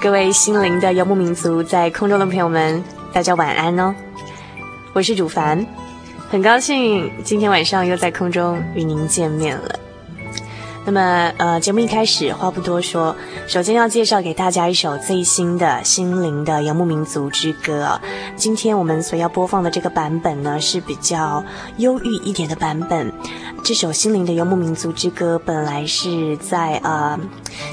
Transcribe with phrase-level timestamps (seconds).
[0.00, 3.92] 各位心灵的游牧民族，在空中的朋友们，大家晚安哦！
[4.92, 5.66] 我是主凡，
[6.30, 9.76] 很高兴今天晚上又在空中与您见面了。
[10.84, 13.14] 那么，呃，节目一开始话不多说，
[13.48, 17.98] 首先要介绍给大家一首最新的《心灵的游牧民族之歌》。
[18.36, 21.42] 今天我们所要播放的这个版本呢，是比较
[21.78, 23.10] 忧郁一点的版本。
[23.64, 27.18] 这首《心灵的游牧民族之歌》本来是在呃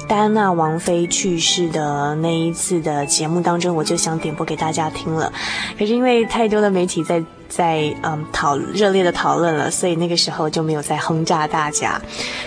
[0.08, 5.34] 戴安娜王妃去世的那一次的节目当中，我就想点播给大家听了。
[5.78, 7.22] 可是因为太多的媒体在
[7.56, 12.02] 在嗯讨热烈的讨论了，所以那个时候就没有再轰炸大家。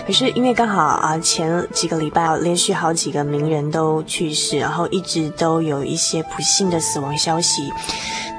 [0.05, 7.71] 可是因为刚好啊前几个礼拜连续好几个名人都去世，然后一直都有一些不幸的死亡消息，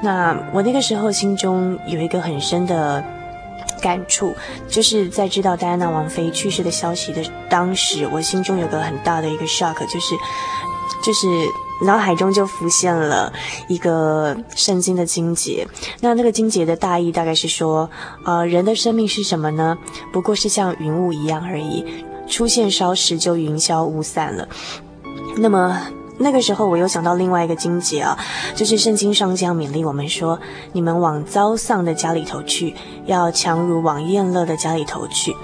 [0.03, 3.03] 那我那个时候心中有一个很深的。
[3.83, 4.37] 感触
[4.69, 10.15] 就是在知道戴安娜王妃去世的消息的当时，我心中有个很大的一个 shock，就是
[11.03, 11.27] 就是
[11.83, 13.33] 脑海中就浮现了
[13.69, 15.67] 一个圣经的经节。
[16.01, 17.89] 那那个经节的大意大概是说，
[18.25, 19.77] 呃，人的生命是什么呢？
[20.13, 21.85] 不过是像云雾一样而已，
[22.29, 24.49] 出现稍时就云消雾散了。
[25.37, 25.81] 那么。
[26.23, 28.15] 那个时候，我又想到另外一个经节啊，
[28.55, 30.39] 就是圣经上这样勉励我们说
[30.75, 32.75] ：“你们往遭丧的家里头去，
[33.07, 35.35] 要强如往宴乐的家里头去。”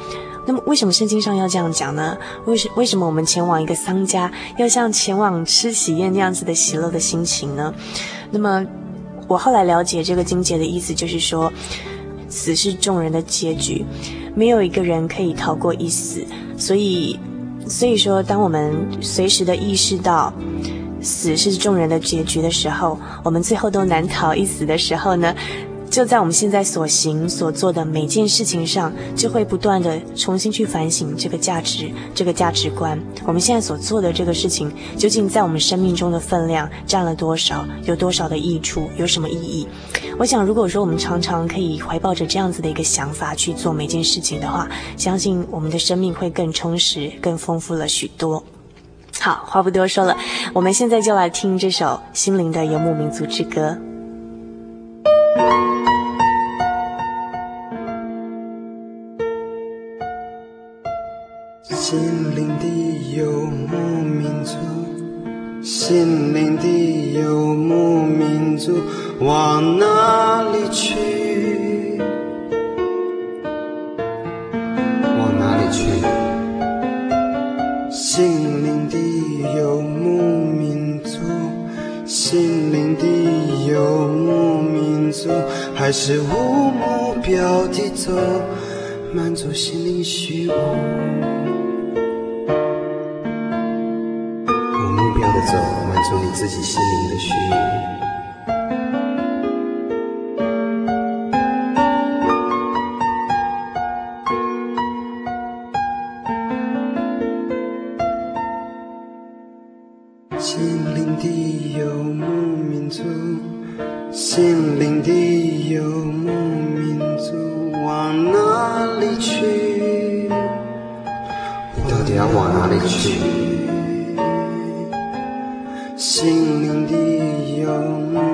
[0.47, 2.17] 那么，为什么圣经上要这样讲呢？
[2.47, 7.75] 为什为什么我们前往一个丧家，要像前往吃喜宴那样子的喜乐的心情呢？
[8.31, 8.65] 那么，
[9.29, 11.53] 我后来了解这个经节的意思，就是说，
[12.29, 13.85] 死是众人的结局，
[14.35, 16.25] 没有一个人可以逃过一死，
[16.57, 17.19] 所以。
[17.69, 20.33] 所以说，当我们随时的意识到
[21.03, 25.35] 死是众人的结局的时候，我们最后都难逃一死的时候呢，
[25.91, 33.01] 就在我们现在所行所做的每件事情上，就会不断的重新去反省这个价值、这个价值观。
[33.25, 37.67] 我们现在所做的这个事情，究竟在我们生命中的分量占了多少？
[37.85, 38.91] 有多少的益处？
[38.99, 39.67] 有什么意义？
[40.19, 48.43] 我想，如果说我们常常可以怀抱着这样子的一个想法去做每件事情的话，相信我们的生命会更充实、更丰富了许多。
[49.19, 50.17] 好，话不多说了，
[50.53, 53.79] 我们现在就来听这首《心灵的游牧民族之歌》。
[69.21, 72.01] 往哪里去？
[75.19, 75.85] 往哪里去？
[77.91, 78.97] 心灵的
[79.59, 81.19] 游牧民族，
[82.07, 83.07] 心灵的
[83.71, 85.29] 游牧民族，
[85.75, 88.13] 还是无目标的走，
[89.13, 90.53] 满足心灵虚无。
[94.53, 95.57] 无目标的走，
[95.89, 97.33] 满足你自己心灵的虚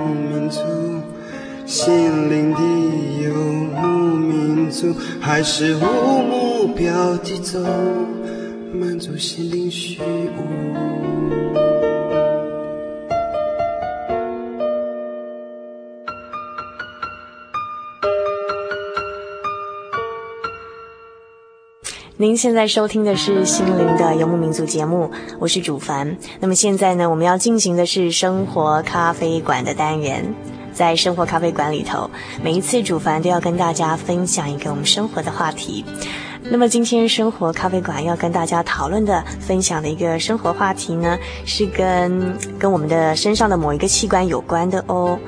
[0.09, 0.61] 民族，
[1.67, 2.61] 心灵的
[3.25, 5.81] 游牧民族，还是无
[6.23, 7.59] 目标地走，
[8.73, 11.72] 满足心灵虚无。
[22.23, 25.11] 您现在收听的是《心灵的游牧民族》节目，
[25.41, 26.17] 我是主凡。
[26.39, 30.33] 那么现在呢，我们要进行的是生活咖啡馆的单元。
[30.73, 32.09] 在生活咖啡馆里头，
[32.41, 35.85] 每一次主凡都要跟大家分享一个我们生活的话题。
[36.51, 41.17] 那么今天生活咖啡馆要跟大家讨论的、分享的一个生活话题呢，
[41.47, 45.19] 是跟跟我们的身上的某一个器官有关的哦。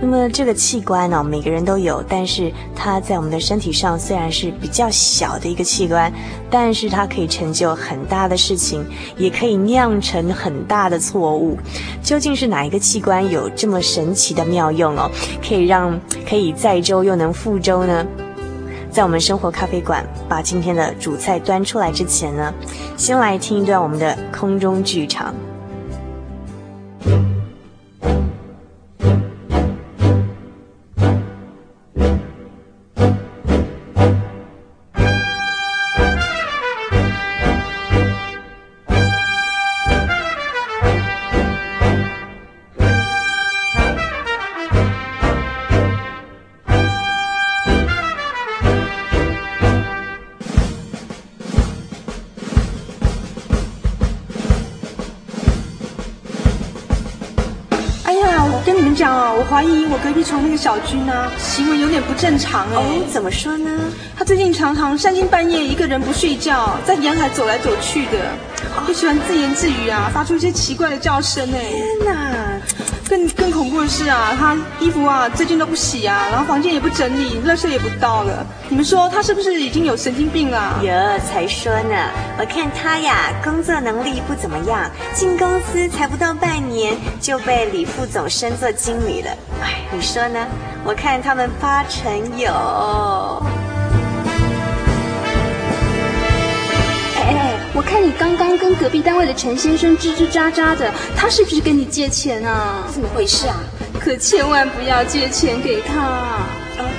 [0.00, 6.12] 那么这个器官呢，每个人都有，但是它在我们的身体上虽然是比较小的一个器官，
[6.50, 8.84] 但是它可以成就很大的事情，
[9.16, 11.56] 也可以酿成很大的错误。
[12.02, 15.10] 究竟是哪一个器官有这么神奇的妙用哦？
[15.46, 15.98] 可以让
[16.28, 18.04] 可以载舟又能覆舟呢？
[18.94, 22.54] 在我们生活咖啡馆把今天的主菜端出来之前呢，
[22.96, 25.34] 先来听一段我们的空中剧场。
[59.50, 62.74] 怀疑我隔壁床那个小军啊，行为有点不正常哎。
[62.74, 63.70] 哦，怎么说呢？
[64.16, 68.32] 他最近常常三更半夜一个人不睡觉，在沿海走来走去的，
[68.86, 71.60] 就喜欢自言自语啊，发出一些奇怪的叫声哎。
[71.60, 72.43] 天哪！
[73.14, 78.44] 更更恐怖的是啊，他衣服啊最近都不洗啊，然后房间也不整理，垃圾也不倒了。
[78.68, 80.80] 你们说他是不是已经有神经病了？
[80.82, 82.10] 哟，才说呢！
[82.36, 89.30] 我看他呀，工作能力不怎么样，进公司才不到半年就被李副总升做经理了。
[89.62, 90.44] 哎，你说呢？
[90.84, 92.50] 我看他们八成有。
[97.74, 102.84] 我看你刚刚跟隔壁单位的陈先生吱吱喳喳的，他是不是跟你借钱啊？
[102.92, 103.56] 怎么回事啊？
[103.98, 106.46] 可千万不要借钱给他啊！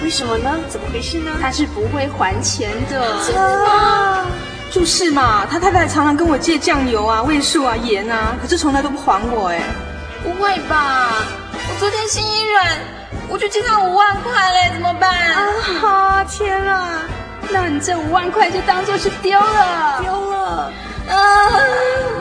[0.03, 0.59] 为什么呢？
[0.67, 1.31] 怎么回事呢？
[1.41, 3.01] 他是不会还钱的。
[3.25, 4.25] 真的吗？
[4.69, 9.61] 就是嘛，他太太常常跟我借酱油啊、味素啊、盐啊，可是从来都不还我哎。
[10.23, 11.23] 不会吧？
[11.53, 12.67] 我昨天心一软，
[13.29, 15.09] 我就借他五万块嘞，怎么办？
[15.31, 15.47] 啊
[15.79, 16.25] 哈！
[16.25, 16.99] 天啊！
[17.49, 20.34] 那你这五万块就当做是丢了，丢了。
[20.45, 20.71] 啊，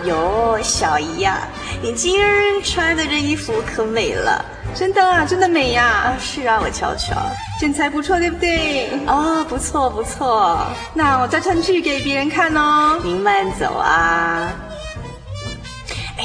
[0.04, 1.46] 哟，小姨呀，
[1.82, 4.44] 你今儿穿的这衣服可美了，
[4.74, 5.84] 真的啊，真的美呀。
[5.84, 7.14] 啊，是啊，我瞧瞧，
[7.60, 8.90] 身材不错，对不对？
[9.06, 10.58] 哦，不错不错。
[10.94, 12.98] 那我再穿去给别人看哦。
[13.02, 14.50] 您慢走啊。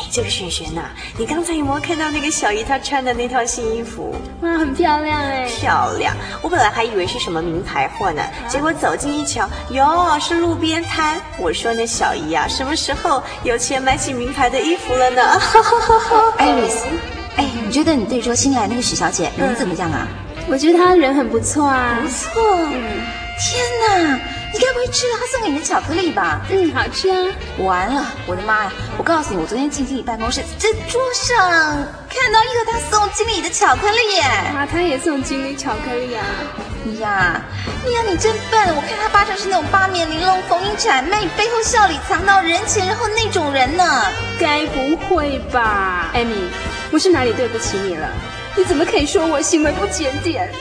[0.09, 4.15] 哎，这个璇璇呐，你刚才有没有看到那个小姨她穿的那套新衣服？
[4.41, 5.47] 哇，很漂亮哎！
[5.47, 6.15] 漂亮！
[6.41, 11.21] 我本来还以为是什么名牌货呢，结果走近一瞧，哟，是路边摊。
[11.37, 15.21] 我说那小姨啊，什么时候有钱买起名牌的衣服了呢？
[16.37, 16.85] 艾 瑞斯，
[17.35, 20.07] 哎，你觉得你对桌新来那个许小姐人怎么样啊？
[20.49, 22.41] 我觉得她人很不错啊，不错。
[22.55, 22.71] 嗯，
[23.37, 24.19] 天哪！
[24.51, 26.41] 你该不会吃了他送给你的巧克力吧？
[26.49, 27.31] 嗯，好吃啊！
[27.59, 28.71] 完了，我的妈呀！
[28.97, 31.37] 我告诉你，我昨天进经理办公室，在桌上
[32.09, 34.21] 看到一个他送经理的巧克力耶！
[34.21, 36.25] 啊，他也送经理巧克力啊！
[36.99, 37.41] 呀，
[37.85, 38.75] 你呀，你真笨！
[38.75, 43.83] 我看他八成是那种八面玲珑、逢迎谄媚背后笑里藏刀人前人后那种人呢。
[44.39, 46.09] 该不会吧？
[46.13, 46.49] 艾米，
[46.91, 48.09] 我是哪里对不起你了？
[48.55, 50.51] 你怎么可以说我行为不检点？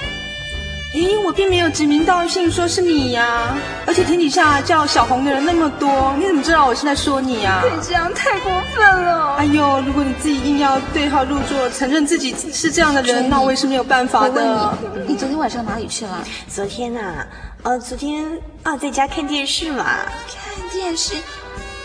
[0.95, 3.55] 咦，我并没有指名道姓说是你呀，
[3.87, 7.63] 而且天底下叫小红的人那么多，你怎么知道我是在说你呀？
[7.63, 9.35] 你这样太过分了！
[9.37, 14.75] 哎呦，如果你自己硬要对号入座，承认自己是这样的人，那我也是没有办法的。
[15.05, 16.25] 你，你昨天晚上哪里去了？
[16.49, 17.27] 昨天呐、啊，
[17.65, 18.25] 呃，昨天
[18.63, 19.85] 啊，在家看电视嘛。
[19.85, 21.15] 看电视？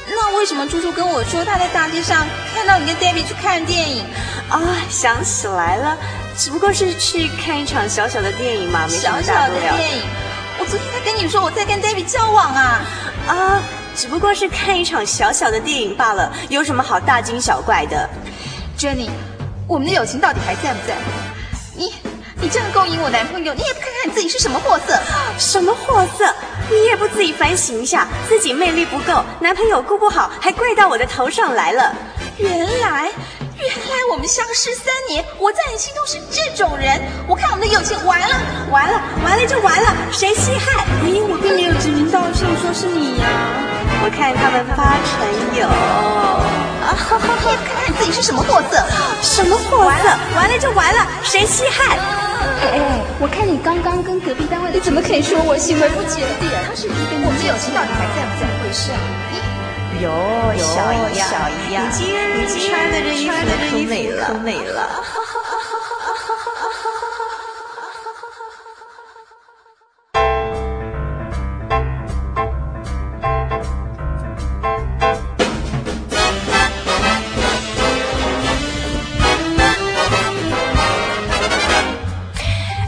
[0.08, 4.04] 那为什么猪猪跟我说他在大街上看到你跟 David 去看电影？
[4.50, 5.98] 啊，想起来了。
[6.38, 9.62] 只不过是去看一场小小的电影嘛，没什么大不了。
[9.62, 10.04] 小小的电影，
[10.60, 12.82] 我昨天才跟你说我在跟 David 交往啊
[13.28, 13.62] 啊！
[13.96, 18.10] 只不过是看一场小小的电影罢了，有什么好大惊小怪的
[18.78, 19.10] ？Jenny，
[19.68, 20.96] 我们的友情到底还在不在？
[21.76, 21.94] 你
[22.42, 25.00] 你这样勾引我男朋友，你也不看看你自己是什么货色？
[25.38, 26.26] 什么货色？
[26.72, 31.96] 你也不自己反省一下，自己魅力不够，男朋友顾不好，还怪到我的头上来了。
[32.38, 33.12] 原来。
[33.64, 37.00] 原来我们相识三年，我在你心中是这种人。
[37.28, 38.36] 我看我们的友情完了，
[38.70, 40.86] 完了，完了就完了，谁稀罕？
[41.06, 44.04] 咦，我并没有指名道姓说是你呀、啊。
[44.04, 45.24] 我看他们发成
[45.56, 47.56] 友啊，哈哈哈！
[47.64, 48.84] 看看你自己是什么货色？
[49.22, 49.86] 什么货色？
[49.88, 51.98] 完了，完了就完了，谁稀罕？
[52.64, 56.52] 哎哎，我看你刚刚跟隔壁单位，你怎么可以说我行为不检点？
[57.24, 59.00] 我们的友情到底还在不在回事啊？
[60.02, 60.10] 有
[60.58, 61.50] 小姨呀，小
[62.36, 63.36] 你穿的这衣服
[63.70, 64.80] 可美了，可美了。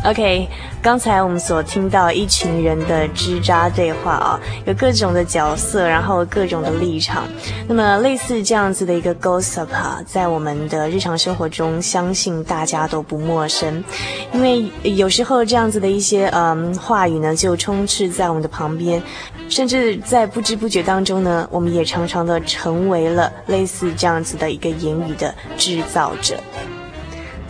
[0.05, 0.47] OK。
[0.85, 7.23] 刚才我们所听到一群人的吱喳对话啊，有各种的角色，然后各种的立场。
[7.67, 13.83] 那么类似这样子的一个 gossip 啊，在我们的日常生活中，相信大家都不陌生。
[14.31, 19.01] 因为有时候这样子的一些嗯话语呢，就充斥在我们的旁边，
[19.49, 26.35] 甚至在不知不觉当中呢，我们也常常的成为了类似这样子的一个言语的制造者。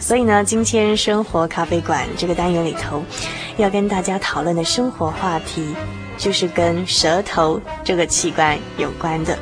[0.05, 3.03] 所以呢，今天生活咖啡馆这个单元里头，
[3.57, 5.75] 要跟大家讨论的生活话题，
[6.15, 9.35] 就是跟舌头这个器官有关的。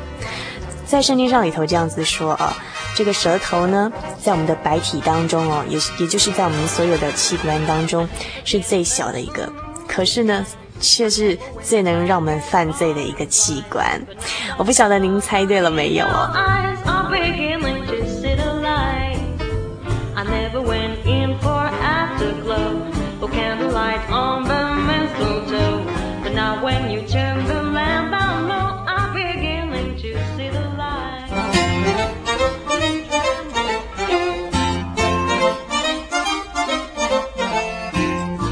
[0.86, 2.56] 在圣经上里头这样子说啊，
[2.96, 8.08] 这个舌头呢，在我们的白体当中哦，也也就是在我们所有的器官当中
[8.46, 9.46] 是最小的一个，
[9.86, 10.46] 可是呢，
[10.80, 14.00] 却是最能让我们犯罪的一个器官。
[14.56, 16.30] 我不晓得您猜对了没有哦？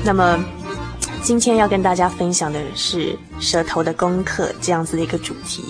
[0.05, 0.45] 那么，
[1.23, 5.65] 今天要跟大家分享的是舌头的功课这样子的一个主题。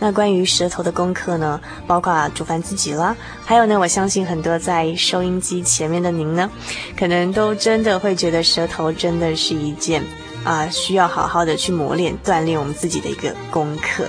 [0.00, 6.50] 那关于舌头的功课呢，包括主凡自己啦，还有呢，我相信很多在收音机前面的您呢，
[6.96, 10.02] 可能都真的会觉得舌头真的是一件
[10.44, 14.04] 啊、需要好好的去磨练、锻炼我们自己的一个功课。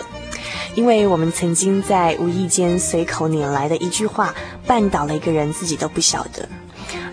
[0.75, 4.33] 因为我们曾经在无意间随口拈来的一句话，
[4.67, 6.47] 绊倒了一个人，自己都不晓得。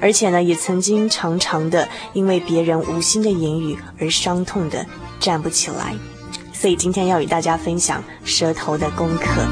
[0.00, 4.84] 而且呢，也曾经常常的因为别人无心的言语而伤痛的
[5.18, 5.94] 站不起来，
[6.52, 9.42] 所以今天要与大家分享舌头的功课。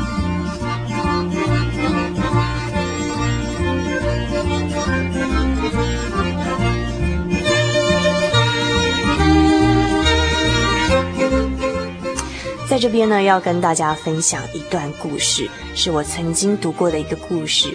[12.67, 17.73] 在这边呢，要跟大家分享一段故事，是我曾经读过的一个故事。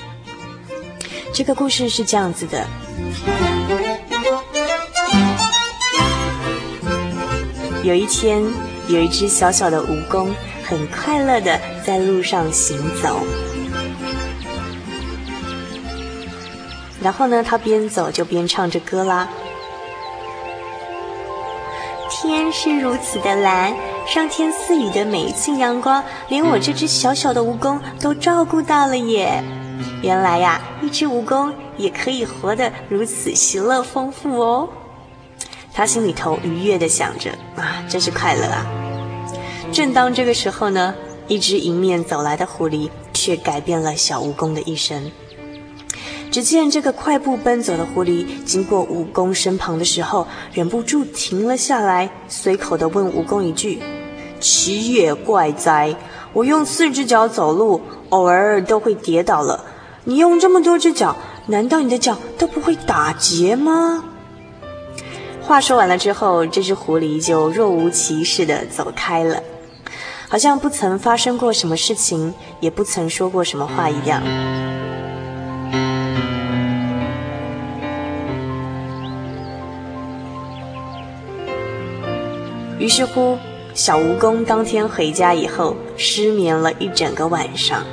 [1.33, 2.67] 这个故事是这样子的：
[7.83, 8.43] 有一天，
[8.87, 10.27] 有一只小小的蜈蚣，
[10.65, 13.21] 很快乐的在路上行走。
[17.01, 19.29] 然后呢，它边走就边唱着歌啦。
[22.09, 23.73] 天是如此的蓝，
[24.05, 29.41] 上天赐予的每一次阳光，连我这只小小的蜈蚣都照顾到了耶。
[30.01, 34.69] 原来呀，一只蜈蚣也可以活得如此喜乐丰富哦。
[35.73, 38.65] 他心里头愉悦地想着啊，真是快乐啊。
[39.71, 40.93] 正当这个时候呢，
[41.27, 45.11] 一只迎面走来的狐狸却改变了小蜈蚣的一生。
[46.31, 53.81] 只见这个快步奔走的狐狸经过蜈蚣身旁的时候，忍不住停了下来，随口地问蜈蚣一句
[54.39, 55.95] ：“奇也怪哉，
[56.33, 59.65] 我用四只脚走路，偶尔都会跌倒了。”
[60.05, 61.15] 你用这么多只脚，
[61.47, 64.03] 难道你的脚都不会打结吗？
[65.41, 69.41] 话说完了之后，这只狐狸就若无其事地走开了，
[70.27, 74.21] 好像不曾发生过什么事情，也不曾说过什么话一样。
[82.79, 83.37] 于是乎，
[83.73, 87.83] 小蜈蚣当天回家以后，失眠了一整个晚上。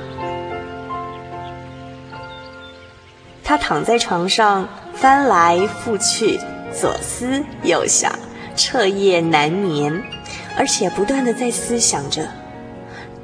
[3.47, 6.41] 他躺在床上翻来覆去，
[6.75, 8.13] 左思右想，
[8.57, 10.03] 彻夜难眠，
[10.59, 12.27] 而且不断的在思想着：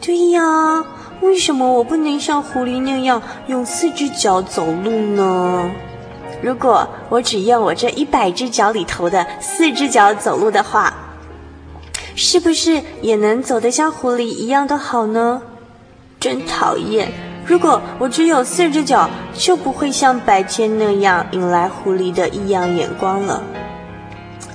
[0.00, 0.84] 对呀，
[1.22, 5.72] 为什么我不能像狐狸那样用四只脚走路呢？
[6.40, 10.94] 如果我只用我这一百只脚里头的四只脚走路的话，
[12.14, 15.42] 是不是也能走得像狐狸一样的好呢？
[16.20, 17.10] 真讨厌！
[17.44, 23.42] 如果我只有四只脚，就不会像白天那样引来狐狸的异样眼光了。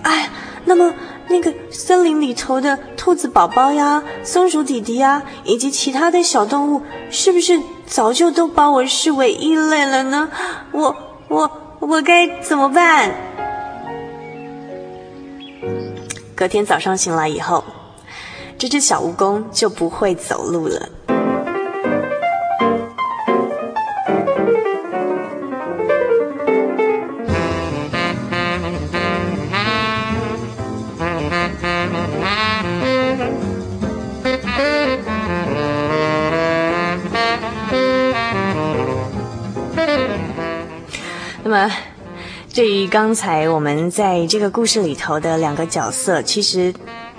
[0.03, 0.29] 哎，
[0.65, 0.93] 那么
[1.27, 10.29] 那个森林里头的兔子宝宝呀、松鼠弟弟呀，以及其他的小动物，是不是早就都把我视为异类了呢？
[10.71, 10.95] 我
[11.27, 13.11] 我我该怎么办？
[16.33, 17.63] 隔天早上醒来以后，
[18.57, 20.87] 这只小蜈蚣就不会走路了。
[41.49, 41.71] 那么，
[42.53, 46.73] 对于刚才我们在这个故事里头的两个角色，其实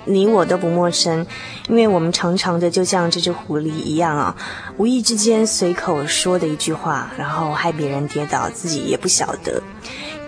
[0.05, 1.25] 你我都不陌生，
[1.67, 4.35] 因为我们常常的就像这只狐狸一样啊，
[4.77, 9.59] 无意之间随口说的一句话，然后害别人跌倒，自己也不晓得。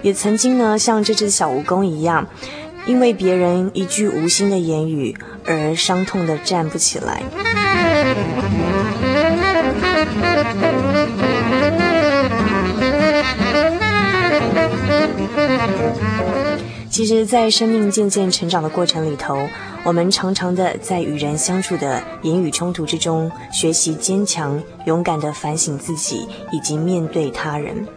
[0.02, 2.26] 也曾经呢，像这只小蜈蚣一样，
[2.88, 5.16] 因为别人一句无心的言语
[5.46, 7.22] 而伤痛的站不起来。
[16.90, 19.48] 其实，在生命渐渐成长的过程里头，
[19.84, 27.88] 我们常常的在与人相处的言语冲突之中，学习坚强、勇敢的反省自己，以及面对他人。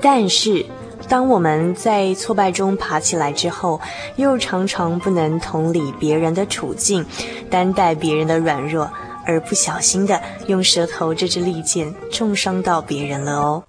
[0.00, 0.64] 但是，
[1.08, 3.80] 当我们在挫败中爬起来之后，
[4.16, 7.04] 又常常不能同理别人的处境，
[7.50, 8.90] 担待别人的软弱，
[9.26, 13.62] 而不小心的用舌头这支利剑重伤到别人了哦。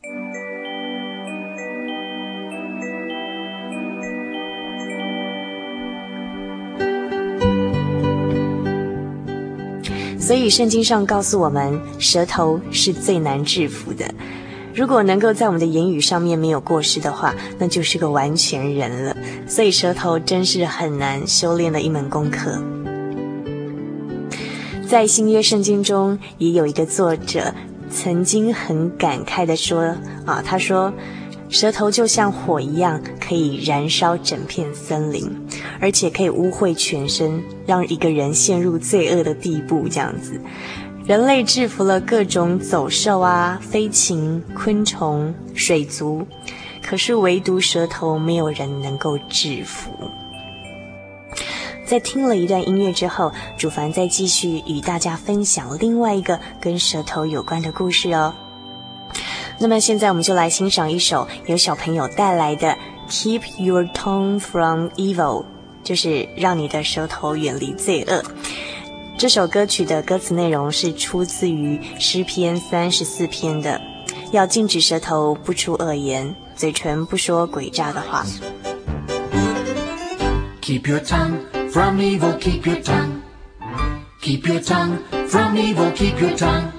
[10.26, 14.12] 所以圣经上告诉我们，舌头是最难制服的。
[14.74, 19.16] 如果能够在我们的言语上面没有过失的话，那就是个完全人了。
[19.46, 22.60] 所以舌头真是很难修炼的一门功课。
[24.88, 27.54] 在新约圣经中，也有一个作者
[27.92, 29.96] 曾经很感慨地说
[30.26, 30.92] ：“啊，他说。”
[31.48, 35.32] 舌头就像火一样，可以燃烧整片森林，
[35.80, 39.88] 而且可以污秽全身，让一个人陷入罪恶的地步。
[39.88, 40.42] 这样子，
[41.06, 46.26] 人类制服了各种走兽啊、飞禽、昆虫、水族，
[46.82, 49.92] 可是唯独舌头，没有人能够制服。
[51.86, 58.34] 在听了一段音乐之后，主凡再继续与大家分享另外一个跟舌头有关的故事哦。
[59.58, 62.68] 那么现在我们就来欣赏一首由小朋友带来的
[63.10, 65.44] 《Keep Your Tongue from Evil》，
[65.84, 68.24] 就是让你的舌头远离罪恶。
[69.18, 73.80] 这首歌曲的歌词内容是出自于诗篇三十四篇的，
[74.32, 78.26] 要禁止舌头不出恶言，嘴唇不说诡诈的话。
[80.62, 81.40] Keep your tongue
[81.72, 83.22] from evil, keep your tongue.
[84.22, 86.72] Keep your tongue from evil, keep your tongue.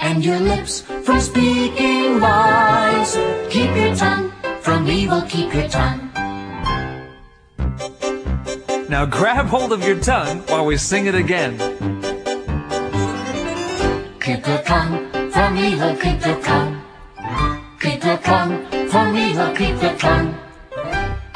[0.00, 3.16] And your lips from speaking lies.
[3.48, 6.10] Keep your tongue from evil, keep your tongue.
[8.90, 11.56] Now grab hold of your tongue while we sing it again.
[14.20, 16.82] Keep your tongue from evil, keep your tongue.
[17.80, 20.36] Keep your tongue from evil, keep your tongue.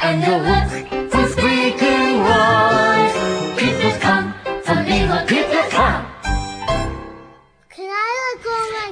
[0.01, 0.82] And your lips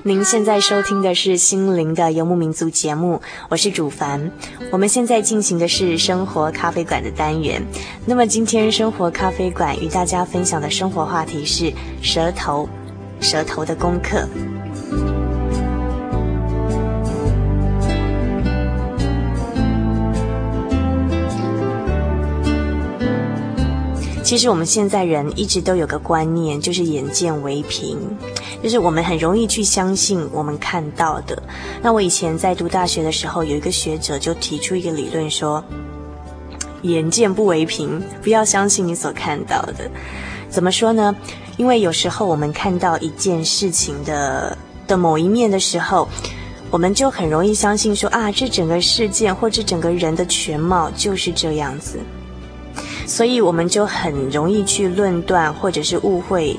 [0.03, 4.31] 您现在收听的是心灵的游牧民族节目，我是主凡。
[4.71, 7.61] 我们现在进行的是生活咖啡馆的单元。
[8.03, 12.67] 那么今天生活咖啡馆与大家分享的生活话题是舌头，
[13.19, 14.27] 舌头的功课。
[24.31, 27.97] 其实我们现在人一直都有个观念，就是眼见为凭，
[28.63, 31.43] 就是我们很容易去相信我们看到的。
[31.81, 35.61] 那我以前在读大学的时候，有一个学者就提出一个理论说，
[36.83, 39.91] 眼见不为凭，不要相信你所看到的。
[40.49, 41.13] 怎么说呢？
[41.57, 46.07] 因为有时候我们看到一件事情的的某一面的时候，
[46.69, 51.99] 我们就很容易相信说啊，这整个事件或者整个人的全貌就是这样子。
[53.11, 56.57] 所以我们就很容易去论断，或者是误会，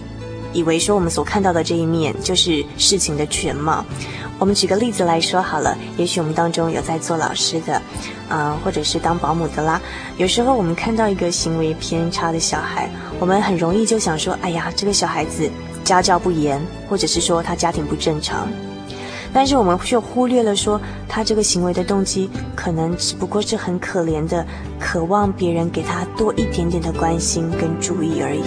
[0.53, 3.83] 以为说我们所看到的这一面就是事情的全貌。
[4.39, 7.81] 我们举个例子来说好了，也许我们当中有在做老师的，
[8.29, 9.81] 呃，或者是当保姆的啦。
[10.19, 15.51] 有时候我们看到一个行为偏差的小孩，我们很容易就想说：“哎呀，这个小孩子
[15.83, 18.47] 家教不严，或者是说他家庭不正常。
[19.35, 24.47] 但是我们却忽略了说，他这个行为的动机可能只不过是很可怜的，
[24.79, 28.43] 渴望别人给他多一点点的关心跟注意而已。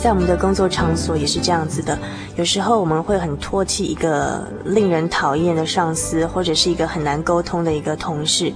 [0.00, 1.98] 在我们的工作场所也是这样子的，
[2.36, 8.52] 有时候我们会很唾弃一个令人讨厌的上司，或者是一个很难沟通的一个同事。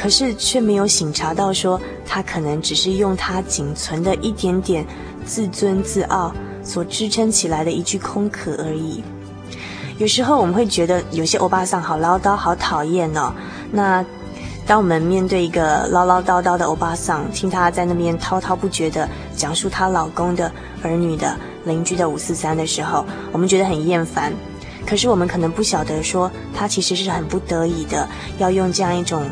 [0.00, 4.86] 可是却没有省察到，说他可能只是用他仅存的一点点
[5.26, 6.32] 自尊自傲
[6.62, 9.02] 所支撑起来的一句空壳而已。
[9.98, 13.34] 有时候我们会觉得有些欧巴桑好唠叨，好讨厌哦。
[13.72, 14.04] 那
[14.68, 24.32] 当我们面对一个唠唠叨叨的欧巴桑，听他在那边滔滔不绝地讲述她老公的、儿女的、邻居的五四三的时候，我们觉得很厌烦。
[24.86, 28.08] 可是我们可能不晓得说，他其实是很不得已的，
[28.38, 29.24] 要用这样一种。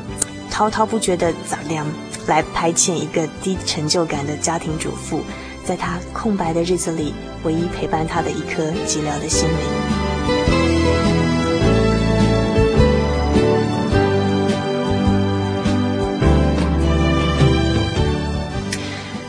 [0.56, 1.86] 滔滔不绝的杂粮
[2.26, 5.20] 来排遣一个低成就感的家庭主妇，
[5.66, 7.12] 在她空白的日子里，
[7.44, 9.54] 唯一陪伴她的一颗寂寥的心灵。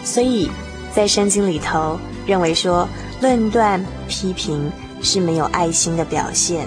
[0.01, 0.49] 所以，
[0.95, 2.87] 在圣经里头，认为说
[3.19, 6.65] 论断批评是没有爱心的表现。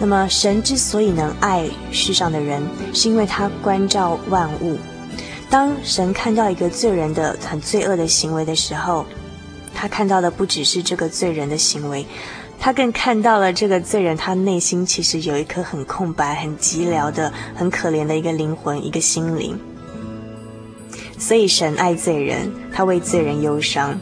[0.00, 2.62] 那么，神之所以能爱世上的人，
[2.94, 4.78] 是因为他关照万物。
[5.50, 9.04] 当神看到一个罪人的很罪恶的行为的时候，
[9.74, 12.06] 他看到的不只是这个罪人的行为，
[12.60, 19.58] 他更看到了这个罪人他内心其实有一颗很空白、很寂寥的、很可怜的一个灵魂、一个心灵。
[21.18, 23.98] 所以，神爱罪人，他为罪人忧伤，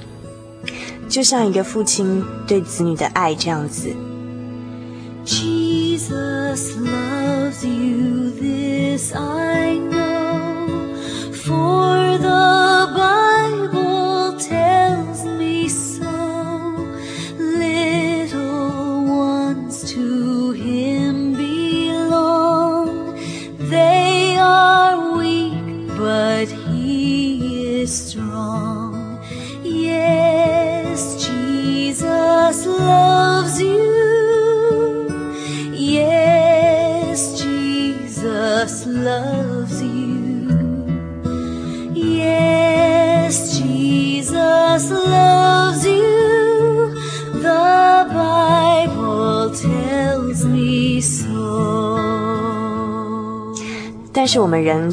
[1.08, 3.94] 就像一个父亲对子女的爱这样子。
[5.96, 10.94] Jesus loves you, this I know,
[11.32, 12.92] for the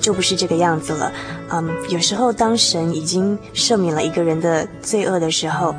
[0.03, 1.11] 就不是这个样子了。
[1.49, 5.73] 嗯，有时候当神已经赦免了一个人的罪恶的时候，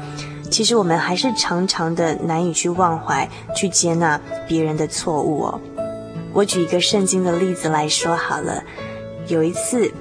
[0.51, 5.61] 其实我们还是常常的难以去忘怀，去接纳别人的错误哦。
[6.33, 8.65] 我举一个圣经的例子来说好了。
[9.29, 9.93] 有一次，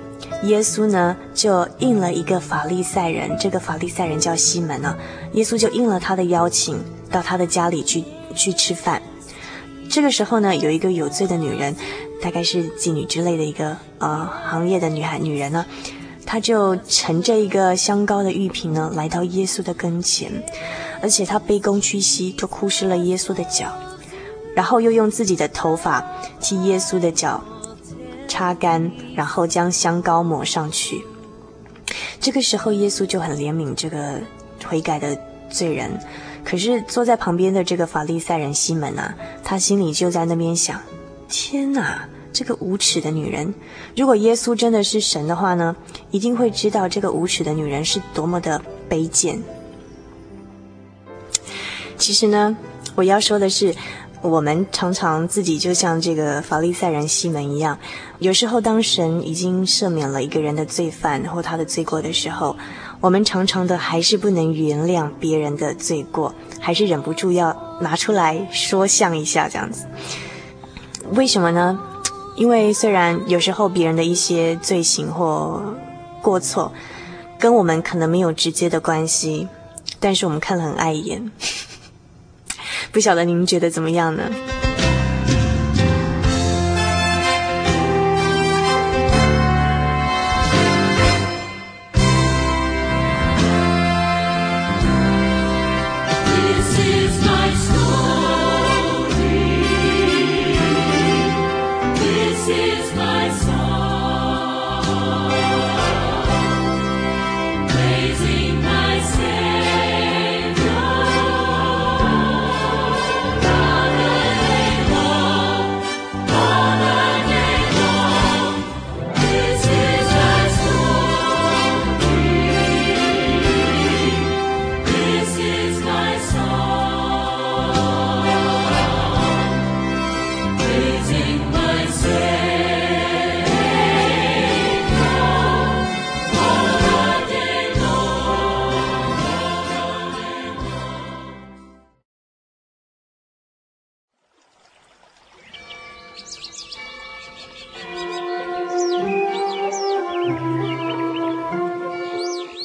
[0.44, 4.96] 耶稣呢就应了一个法利赛人，这个法利赛人叫西门呢，
[5.34, 6.78] 耶稣就应了他的邀请，
[7.12, 9.02] 到他的家里去去吃饭。
[9.90, 11.76] 这个时候呢，有一个有罪的女人，
[12.24, 15.66] 大概是妓女之类的一个呃行业的女孩女人呢。
[16.26, 20.32] 她就乘着一个香膏的玉瓶呢，来到耶稣的跟前，
[21.02, 23.70] 而且她卑躬屈膝，就哭湿了耶稣的脚，
[24.56, 26.02] 然后又用自己的头发
[26.40, 27.44] 替耶稣的脚
[28.30, 31.04] 擦干，然后将香膏抹上去。
[32.22, 34.14] 这个时候，耶稣就很怜悯这个
[34.66, 35.16] 悔改的
[35.50, 35.92] 罪人，
[36.46, 40.82] 可是坐在旁边的这个法利赛人西门啊，他心里就在那边想：
[41.28, 42.08] 天哪！
[42.34, 43.54] 这个无耻的女人，
[43.96, 45.76] 如果耶稣真的是神的话呢，
[46.10, 49.42] 一定会知道这个无耻的女人是多么的卑贱。
[51.98, 52.58] 其实呢，
[52.96, 53.74] 我要说的是，
[54.22, 57.78] 我们常常自己就像这个法利赛人西门一样，
[58.20, 62.58] 有时候当神已经赦免了一个人的罪犯或他的罪过的时候，
[63.00, 69.86] 我们常常的还是不能原谅别人的罪过，还是忍不住要拿出来说像一下这样子。
[71.12, 71.80] 为什么呢？
[72.36, 75.62] 因为虽然有时候别人的一些罪行或
[76.22, 76.72] 过错，
[77.40, 79.48] 跟我们可能没有直接的关系，
[80.00, 81.32] 但是我们看了很碍眼。
[82.92, 84.24] 不晓得您觉得怎么样呢？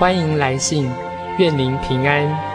[0.00, 0.90] 欢迎来信，
[1.36, 2.49] 愿您平安。